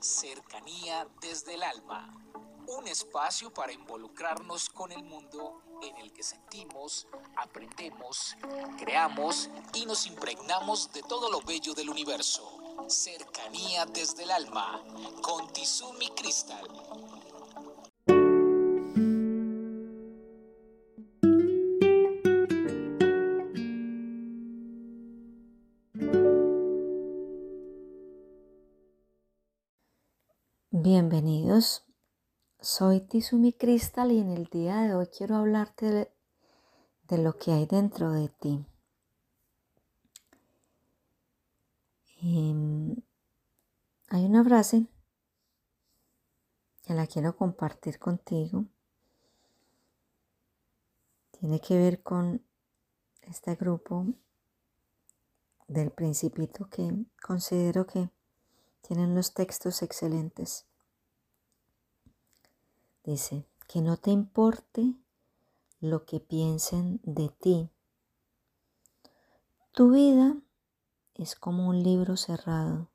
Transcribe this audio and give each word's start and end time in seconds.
Cercanía 0.00 1.08
desde 1.20 1.54
el 1.54 1.62
alma. 1.62 2.14
Un 2.66 2.88
espacio 2.88 3.52
para 3.52 3.72
involucrarnos 3.72 4.68
con 4.70 4.90
el 4.92 5.02
mundo 5.02 5.62
en 5.82 5.96
el 5.98 6.12
que 6.12 6.22
sentimos, 6.22 7.06
aprendemos, 7.36 8.36
creamos 8.78 9.50
y 9.74 9.84
nos 9.86 10.06
impregnamos 10.06 10.92
de 10.92 11.02
todo 11.02 11.30
lo 11.30 11.40
bello 11.42 11.74
del 11.74 11.90
universo. 11.90 12.58
Cercanía 12.88 13.86
desde 13.86 14.24
el 14.24 14.30
alma 14.30 14.82
con 15.22 15.52
Tizumi 15.52 16.08
Crystal. 16.10 16.68
Bienvenidos, 31.24 31.82
soy 32.60 33.00
Tizumi 33.00 33.54
Crystal 33.54 34.12
y 34.12 34.18
en 34.18 34.30
el 34.30 34.44
día 34.44 34.82
de 34.82 34.94
hoy 34.94 35.06
quiero 35.06 35.36
hablarte 35.36 36.12
de, 37.08 37.18
lo 37.18 37.38
que 37.38 37.50
hay 37.50 37.64
dentro 37.64 38.12
de 38.12 38.28
ti. 38.28 38.62
Em, 42.20 42.94
hay 44.08 44.26
una 44.26 44.44
frase 44.44 44.84
que 46.82 46.92
la 46.92 47.06
quiero 47.06 47.34
compartir 47.34 47.98
contigo. 47.98 48.66
Tiene 51.40 51.58
que 51.58 51.78
ver 51.78 52.02
con 52.02 52.44
este 53.22 53.54
grupo 53.54 54.04
del 55.68 55.90
principito 55.90 56.68
que 56.68 56.92
considero 57.22 57.86
que 57.86 58.10
tienen 58.82 59.12
unos 59.12 59.32
textos 59.32 59.80
excelentes. 59.80 60.66
Dice, 63.04 63.46
que 63.68 63.80
no 63.82 63.96
te 63.96 64.10
importe 64.10 64.94
lo 65.80 66.04
que 66.06 66.20
piensen 66.20 67.00
de 67.02 67.28
ti. 67.28 67.70
Tu 69.72 69.90
vida 69.90 70.36
es 71.14 71.34
como 71.34 71.68
un 71.68 71.82
libro 71.82 72.16
cerrado. 72.16 72.88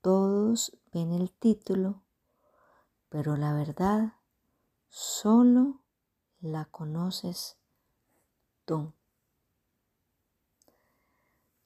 Todos 0.00 0.76
ven 0.92 1.12
el 1.12 1.30
título, 1.30 2.02
pero 3.08 3.36
la 3.36 3.52
verdad 3.52 4.14
solo 4.88 5.80
la 6.40 6.64
conoces 6.66 7.56
tú. 8.64 8.92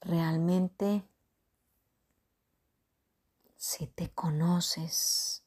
Realmente 0.00 1.04
si 3.56 3.88
te 3.88 4.10
conoces, 4.10 5.42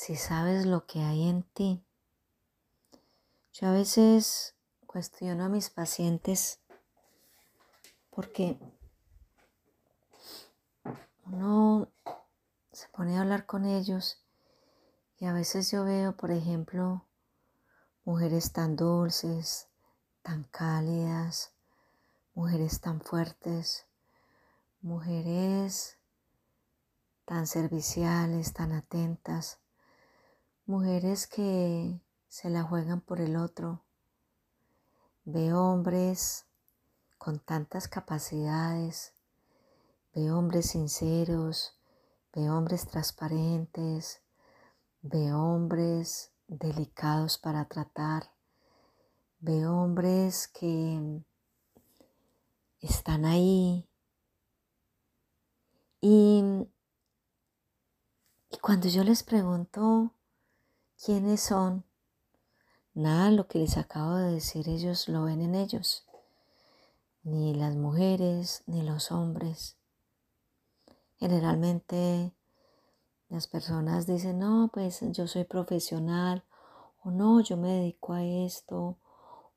si 0.00 0.16
sabes 0.16 0.64
lo 0.64 0.86
que 0.86 1.02
hay 1.02 1.28
en 1.28 1.42
ti. 1.42 1.84
Yo 3.52 3.68
a 3.68 3.72
veces 3.72 4.54
cuestiono 4.86 5.44
a 5.44 5.50
mis 5.50 5.68
pacientes 5.68 6.58
porque 8.08 8.58
uno 11.26 11.86
se 12.72 12.88
pone 12.88 13.18
a 13.18 13.20
hablar 13.20 13.44
con 13.44 13.66
ellos 13.66 14.24
y 15.18 15.26
a 15.26 15.34
veces 15.34 15.70
yo 15.70 15.84
veo, 15.84 16.16
por 16.16 16.30
ejemplo, 16.30 17.04
mujeres 18.06 18.52
tan 18.52 18.76
dulces, 18.76 19.68
tan 20.22 20.44
cálidas, 20.44 21.52
mujeres 22.32 22.80
tan 22.80 23.02
fuertes, 23.02 23.84
mujeres 24.80 25.98
tan 27.26 27.46
serviciales, 27.46 28.54
tan 28.54 28.72
atentas, 28.72 29.60
mujeres 30.70 31.26
que 31.26 32.00
se 32.28 32.48
la 32.48 32.62
juegan 32.62 33.00
por 33.00 33.20
el 33.20 33.36
otro. 33.36 33.82
Veo 35.24 35.60
hombres 35.60 36.46
con 37.18 37.40
tantas 37.40 37.88
capacidades, 37.88 39.12
veo 40.14 40.38
hombres 40.38 40.70
sinceros, 40.70 41.76
veo 42.32 42.56
hombres 42.56 42.86
transparentes, 42.86 44.22
veo 45.02 45.40
hombres 45.40 46.30
delicados 46.46 47.36
para 47.36 47.64
tratar, 47.64 48.30
veo 49.40 49.76
hombres 49.76 50.46
que 50.46 51.20
están 52.80 53.24
ahí 53.24 53.88
y 56.00 56.44
cuando 58.62 58.88
yo 58.88 59.02
les 59.02 59.24
pregunto 59.24 60.14
quiénes 61.02 61.40
son, 61.40 61.84
nada 62.92 63.30
lo 63.30 63.48
que 63.48 63.58
les 63.58 63.78
acabo 63.78 64.16
de 64.16 64.32
decir 64.32 64.68
ellos 64.68 65.08
lo 65.08 65.24
ven 65.24 65.40
en 65.40 65.54
ellos, 65.54 66.04
ni 67.22 67.54
las 67.54 67.74
mujeres 67.74 68.62
ni 68.66 68.82
los 68.82 69.10
hombres. 69.10 69.78
Generalmente 71.16 72.34
las 73.30 73.46
personas 73.46 74.06
dicen, 74.06 74.40
no, 74.40 74.68
pues 74.72 75.00
yo 75.12 75.26
soy 75.26 75.44
profesional, 75.44 76.44
o 77.02 77.10
no, 77.10 77.40
yo 77.40 77.56
me 77.56 77.68
dedico 77.68 78.12
a 78.12 78.22
esto, 78.22 78.98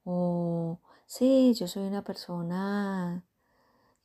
o 0.06 0.80
sí, 1.06 1.54
yo 1.56 1.68
soy 1.68 1.84
una 1.88 2.06
persona 2.06 3.26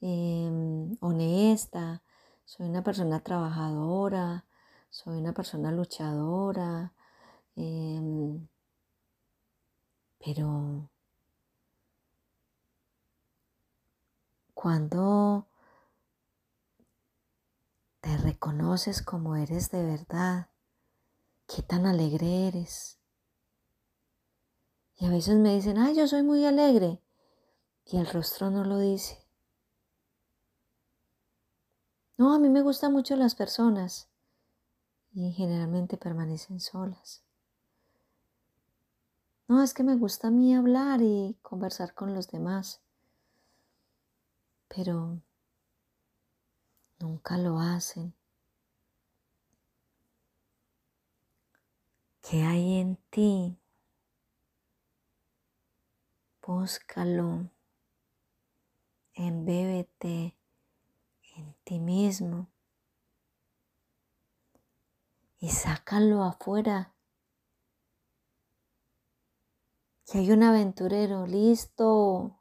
em, 0.01 0.97
honesta, 1.01 2.03
soy 2.45 2.69
una 2.69 2.83
persona 2.83 3.21
trabajadora, 3.21 4.45
soy 4.91 5.19
una 5.19 5.33
persona 5.33 5.71
luchadora, 5.71 6.95
em, 7.59 8.49
pero 10.25 10.89
cuando 14.55 15.49
te 18.01 18.17
reconoces 18.19 19.03
como 19.03 19.35
eres 19.35 19.71
de 19.71 19.85
verdad, 19.85 20.51
qué 21.49 21.63
tan 21.63 21.87
alegre 21.87 22.47
eres. 22.47 23.01
Y 24.97 25.07
a 25.07 25.11
veces 25.11 25.37
me 25.37 25.55
dicen, 25.55 25.79
ay, 25.79 25.97
yo 25.97 26.07
soy 26.07 26.23
muy 26.23 26.45
alegre. 26.45 27.03
Y 27.87 27.97
el 27.97 28.07
rostro 28.07 28.51
no 28.51 28.65
lo 28.65 28.79
dice. 28.79 29.19
No, 32.17 32.35
a 32.35 32.39
mí 32.39 32.49
me 32.49 32.63
gustan 32.63 32.93
mucho 32.93 33.17
las 33.17 33.35
personas 33.35 34.09
y 35.13 35.33
generalmente 35.33 35.97
permanecen 35.97 36.61
solas. 36.61 37.28
No, 39.49 39.63
es 39.63 39.73
que 39.73 39.83
me 39.83 39.97
gusta 39.97 40.29
a 40.29 40.31
mí 40.31 40.55
hablar 40.55 41.01
y 41.01 41.39
conversar 41.41 41.95
con 41.95 42.15
los 42.15 42.31
demás, 42.31 42.83
pero 44.69 45.23
nunca 47.01 47.39
lo 47.39 47.59
hacen. 47.59 48.15
¿Qué 52.21 52.43
hay 52.43 52.75
en 52.79 52.97
ti? 53.11 53.59
Búscalo, 56.43 57.51
embébete 59.15 60.37
en 61.37 61.55
ti 61.65 61.79
mismo 61.79 62.49
y 65.41 65.49
sácalo 65.51 66.23
afuera. 66.23 66.93
Que 70.11 70.19
hay 70.19 70.33
un 70.33 70.43
aventurero, 70.43 71.27
listo. 71.27 72.41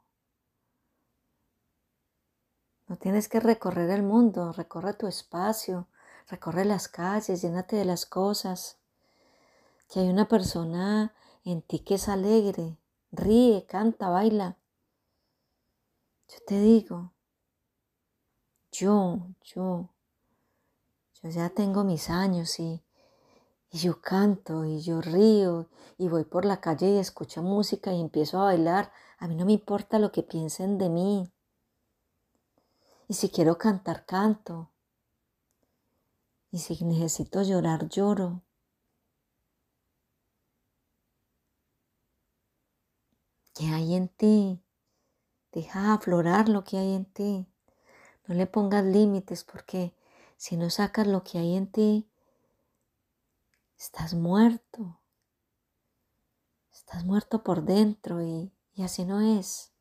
No 2.86 2.96
tienes 2.96 3.28
que 3.28 3.40
recorrer 3.40 3.90
el 3.90 4.02
mundo, 4.02 4.52
recorre 4.52 4.94
tu 4.94 5.06
espacio, 5.06 5.86
recorre 6.28 6.64
las 6.64 6.88
calles, 6.88 7.42
llénate 7.42 7.76
de 7.76 7.84
las 7.84 8.06
cosas. 8.06 8.78
Que 9.90 10.00
hay 10.00 10.08
una 10.08 10.28
persona 10.28 11.12
en 11.44 11.60
ti 11.60 11.80
que 11.80 11.96
es 11.96 12.08
alegre, 12.08 12.78
ríe, 13.12 13.66
canta, 13.66 14.08
baila. 14.08 14.56
Yo 16.28 16.38
te 16.46 16.60
digo, 16.62 17.12
yo, 18.72 19.18
yo, 19.42 19.90
yo 21.22 21.28
ya 21.28 21.50
tengo 21.50 21.84
mis 21.84 22.08
años 22.08 22.58
y, 22.60 22.82
y 23.70 23.78
yo 23.78 24.00
canto 24.00 24.64
y 24.64 24.80
yo 24.80 25.00
río 25.00 25.68
y 25.98 26.08
voy 26.08 26.24
por 26.24 26.44
la 26.44 26.60
calle 26.60 26.90
y 26.90 26.98
escucho 26.98 27.42
música 27.42 27.92
y 27.92 28.00
empiezo 28.00 28.40
a 28.40 28.44
bailar. 28.44 28.92
A 29.18 29.28
mí 29.28 29.34
no 29.34 29.44
me 29.44 29.52
importa 29.52 29.98
lo 29.98 30.12
que 30.12 30.22
piensen 30.22 30.78
de 30.78 30.88
mí. 30.88 31.30
Y 33.08 33.14
si 33.14 33.30
quiero 33.30 33.58
cantar, 33.58 34.04
canto. 34.06 34.70
Y 36.50 36.58
si 36.58 36.82
necesito 36.84 37.42
llorar, 37.42 37.88
lloro. 37.88 38.42
¿Qué 43.54 43.66
hay 43.66 43.94
en 43.94 44.08
ti? 44.08 44.62
Deja 45.52 45.92
aflorar 45.92 46.48
lo 46.48 46.64
que 46.64 46.78
hay 46.78 46.94
en 46.94 47.04
ti. 47.06 47.46
No 48.26 48.34
le 48.34 48.46
pongas 48.46 48.84
límites 48.84 49.42
porque 49.44 49.94
si 50.36 50.56
no 50.56 50.70
sacas 50.70 51.06
lo 51.06 51.24
que 51.24 51.38
hay 51.38 51.56
en 51.56 51.66
ti, 51.66 52.08
estás 53.78 54.12
muerto. 54.14 55.00
Estás 56.72 57.04
muerto 57.04 57.44
por 57.44 57.62
dentro 57.62 58.22
y, 58.22 58.52
así 58.82 59.04
no 59.04 59.20
es. 59.20 59.72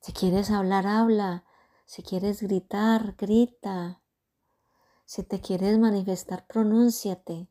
Si 0.00 0.12
quieres 0.12 0.50
hablar, 0.50 0.86
habla. 0.86 1.44
Si 1.84 2.02
quieres 2.02 2.42
gritar, 2.42 3.16
grita. 3.16 4.00
Si 5.04 5.24
te 5.24 5.40
quieres 5.40 5.78
manifestar, 5.78 6.46
pronúnciate. 6.46 7.48